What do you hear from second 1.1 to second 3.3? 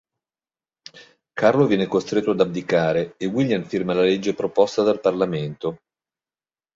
Carlo viene costretto ad abdicare e